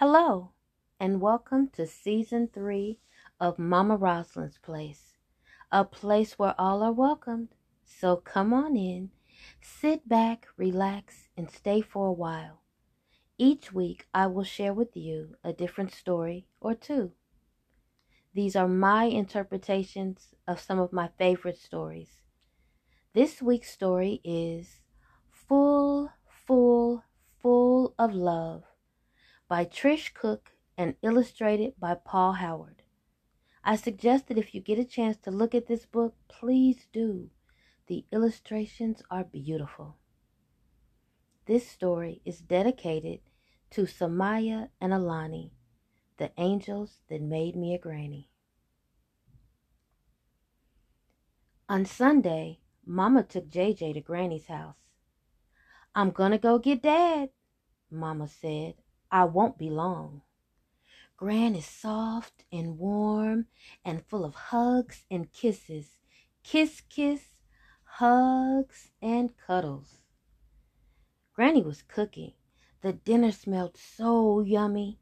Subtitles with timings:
[0.00, 0.52] Hello,
[1.00, 3.00] and welcome to season three
[3.40, 5.16] of Mama Rosalind's Place,
[5.72, 7.48] a place where all are welcomed.
[7.84, 9.10] So come on in,
[9.60, 12.62] sit back, relax, and stay for a while.
[13.38, 17.10] Each week, I will share with you a different story or two.
[18.32, 22.20] These are my interpretations of some of my favorite stories.
[23.14, 24.78] This week's story is
[25.28, 26.12] Full,
[26.46, 27.02] Full,
[27.42, 28.62] Full of Love
[29.48, 32.82] by Trish Cooke and illustrated by Paul Howard.
[33.64, 37.30] I suggest that if you get a chance to look at this book, please do.
[37.86, 39.96] The illustrations are beautiful.
[41.46, 43.20] This story is dedicated
[43.70, 45.52] to Samaya and Alani,
[46.18, 48.30] the angels that made me a granny.
[51.70, 54.76] On Sunday, Mama took JJ to Granny's house.
[55.94, 57.30] I'm gonna go get Dad,
[57.90, 58.74] Mama said.
[59.10, 60.22] I won't be long.
[61.16, 63.46] Gran is soft and warm
[63.84, 65.98] and full of hugs and kisses.
[66.44, 67.34] Kiss, kiss,
[67.82, 70.02] hugs, and cuddles.
[71.32, 72.34] Granny was cooking.
[72.82, 75.00] The dinner smelled so yummy.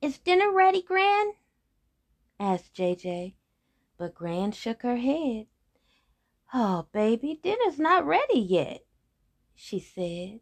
[0.00, 1.32] Is dinner ready, Gran?
[2.40, 3.34] asked JJ.
[3.96, 5.46] But Gran shook her head.
[6.54, 8.84] Oh, baby, dinner's not ready yet,
[9.54, 10.40] she said.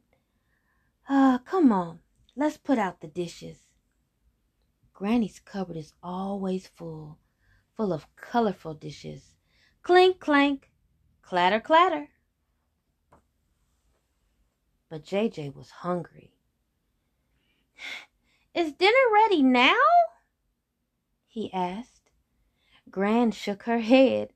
[1.08, 2.00] Ah, uh, come on,
[2.37, 3.59] let's put out the dishes.
[4.92, 7.19] Granny's cupboard is always full,
[7.77, 9.34] full of colorful dishes.
[9.83, 10.70] Clink, clank,
[11.23, 12.09] clatter, clatter.
[14.89, 16.33] But JJ was hungry.
[18.55, 19.75] Is dinner ready now?
[21.27, 22.11] he asked.
[22.91, 24.33] Gran shook her head.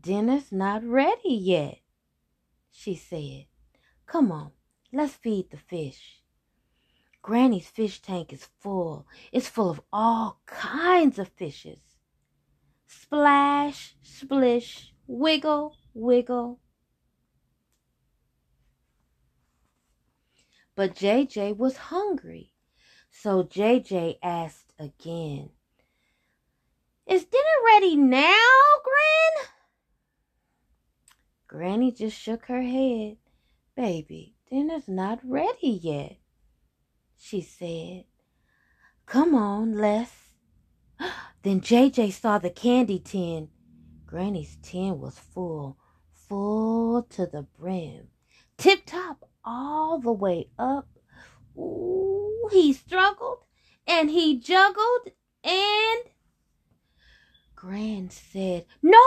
[0.00, 1.78] Dinner's not ready yet,
[2.70, 3.46] she said.
[4.06, 4.52] Come on,
[4.92, 6.20] let's feed the fish.
[7.28, 9.06] Granny's fish tank is full.
[9.32, 11.98] It's full of all kinds of fishes.
[12.86, 16.58] Splash, splish, wiggle, wiggle.
[20.74, 22.54] But JJ was hungry,
[23.10, 25.50] so JJ asked again.
[27.06, 29.48] Is dinner ready now, Gran?
[31.46, 33.18] Granny just shook her head.
[33.76, 36.16] Baby, dinner's not ready yet,
[37.18, 38.04] she said.
[39.06, 40.10] Come on, Les.
[41.42, 43.48] then JJ saw the candy tin.
[44.06, 45.76] Granny's tin was full,
[46.12, 48.08] full to the brim.
[48.56, 50.88] Tip top all the way up.
[51.56, 53.44] Ooh, he struggled
[53.86, 55.08] and he juggled
[55.44, 56.02] and
[57.54, 58.98] Gran said, No,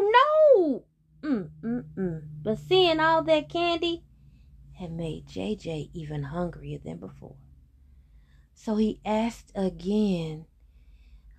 [0.00, 0.84] no,
[1.22, 2.22] Mm, mm, mm.
[2.42, 4.02] But seeing all that candy
[4.72, 7.36] had made JJ even hungrier than before.
[8.62, 10.44] So he asked again,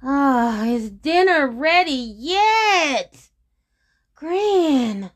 [0.02, 3.30] Ah, is dinner ready yet?
[4.16, 5.12] Gran.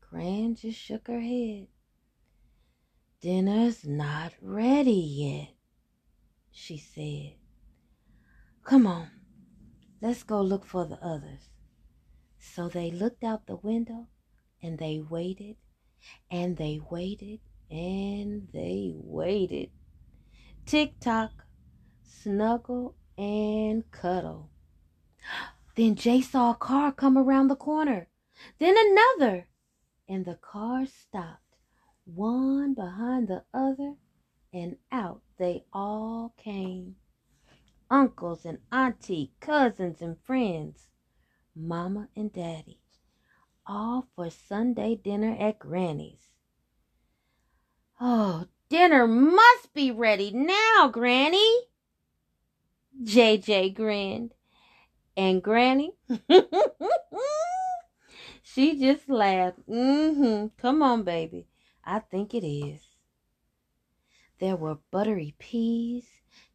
[0.00, 1.68] Gran just shook her head.
[3.20, 5.54] Dinner's not ready yet,
[6.50, 7.38] she said.
[8.64, 9.10] Come on,
[10.02, 11.48] let's go look for the others.
[12.40, 14.08] So they looked out the window
[14.60, 15.58] and they waited
[16.28, 17.38] and they waited
[17.70, 19.70] and they waited.
[20.66, 21.44] Tick tock,
[22.02, 24.50] snuggle and cuddle.
[25.76, 28.08] Then Jay saw a car come around the corner.
[28.58, 29.48] Then another.
[30.08, 31.56] And the car stopped,
[32.04, 33.94] one behind the other,
[34.52, 36.96] and out they all came.
[37.90, 40.88] Uncles and auntie, cousins and friends.
[41.56, 42.80] Mama, and Daddy,
[43.66, 46.30] all for Sunday dinner at Granny's.
[48.00, 51.48] Oh, dinner must be ready now, Granny.
[53.04, 54.34] JJ grinned.
[55.16, 55.92] And Granny,
[58.42, 59.64] she just laughed.
[59.68, 60.46] Mm-hmm.
[60.58, 61.46] Come on, baby.
[61.84, 62.80] I think it is.
[64.40, 66.06] There were buttery peas,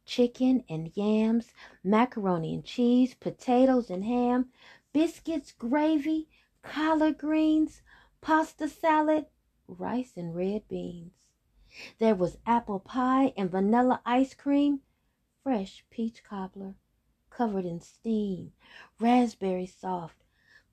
[0.05, 1.53] chicken and yams,
[1.85, 4.49] macaroni and cheese, potatoes and ham,
[4.91, 6.27] biscuits, gravy,
[6.63, 7.81] collard greens,
[8.19, 9.27] pasta salad,
[9.69, 11.28] rice and red beans.
[11.99, 14.81] There was apple pie and vanilla ice cream,
[15.43, 16.75] fresh peach cobbler
[17.29, 18.51] covered in steam,
[18.99, 20.23] raspberry soft,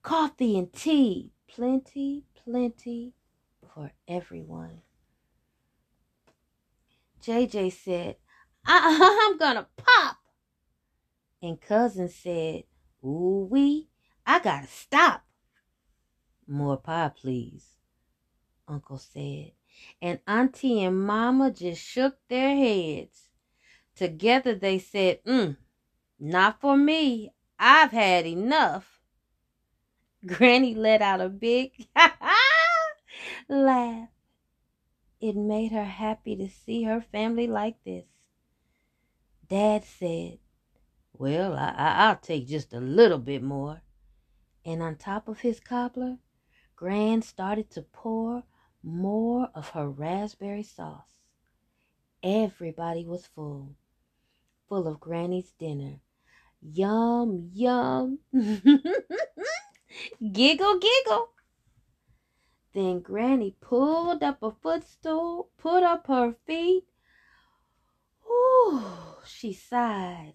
[0.03, 3.15] coffee and tea, plenty, plenty
[3.73, 4.83] for everyone.
[7.23, 8.17] JJ said,
[8.67, 10.17] uh-uh, I'm gonna pop.
[11.43, 12.65] And cousin said,
[13.05, 13.89] Ooh wee,
[14.27, 15.25] I gotta stop.
[16.49, 17.76] More pie, please,
[18.69, 19.53] Uncle said.
[20.01, 23.29] And Auntie and Mama just shook their heads.
[23.95, 25.57] Together they said, mm,
[26.19, 27.33] Not for me.
[27.59, 29.01] I've had enough.
[30.27, 31.87] Granny let out a big
[33.49, 34.09] laugh.
[35.21, 38.05] It made her happy to see her family like this.
[39.49, 40.39] Dad said,
[41.13, 43.83] Well, I, I, will take just a little bit more.
[44.65, 46.19] And on top of his cobbler,
[46.75, 48.43] Gran started to pour
[48.87, 51.19] more of her raspberry sauce.
[52.23, 53.75] Everybody was full,
[54.69, 56.01] full of Granny's dinner.
[56.63, 58.21] Yum, yum.
[60.33, 61.31] giggle, giggle.
[62.75, 66.85] Then Granny pulled up a footstool, put up her feet.
[68.31, 68.83] Ooh,
[69.25, 70.35] she sighed.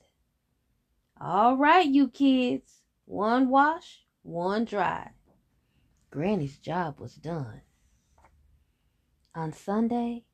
[1.19, 2.81] All right, you kids.
[3.05, 5.11] One wash, one dry.
[6.09, 7.61] Granny's job was done.
[9.33, 10.25] On Sunday,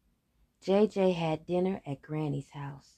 [0.64, 2.98] JJ had dinner at Granny's house.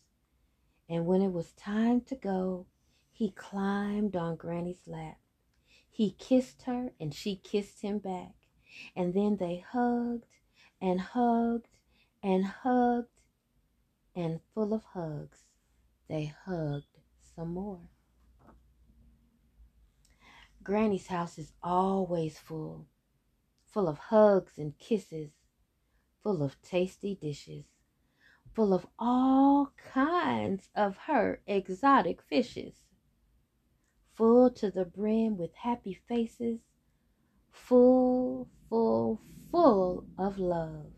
[0.88, 2.68] And when it was time to go,
[3.12, 5.18] he climbed on Granny's lap.
[5.90, 8.36] He kissed her and she kissed him back.
[8.96, 10.26] And then they hugged
[10.80, 11.68] and hugged
[12.24, 13.20] and hugged.
[14.16, 15.44] And full of hugs,
[16.08, 17.00] they hugged
[17.36, 17.90] some more.
[20.64, 22.88] Granny's house is always full,
[23.66, 25.32] full of hugs and kisses,
[26.24, 27.66] full of tasty dishes,
[28.54, 32.76] full of all kinds of her exotic fishes,
[34.16, 36.60] full to the brim with happy faces,
[37.52, 39.22] full, full,
[39.52, 40.92] full of love.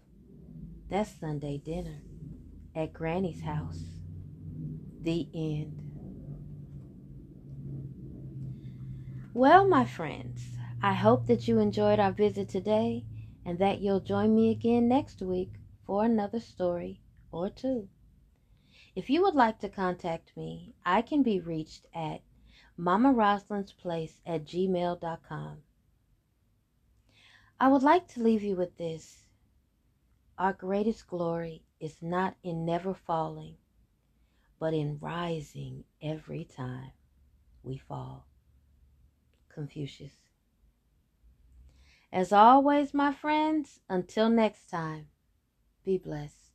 [0.90, 2.02] That's Sunday dinner
[2.76, 3.84] at Granny's house.
[5.02, 5.82] The end.
[9.34, 10.44] Well, my friends,
[10.84, 13.06] I hope that you enjoyed our visit today
[13.46, 15.54] and that you'll join me again next week
[15.86, 17.02] for another story
[17.32, 17.88] or two.
[18.96, 22.22] If you would like to contact me, I can be reached at
[22.78, 25.58] Mama Rosalind's Place at gmail.com.
[27.60, 29.28] I would like to leave you with this.
[30.38, 33.58] Our greatest glory is not in never falling,
[34.60, 36.92] but in rising every time
[37.64, 38.26] we fall.
[39.50, 40.31] Confucius.
[42.14, 45.08] As always, my friends, until next time,
[45.86, 46.51] be blessed.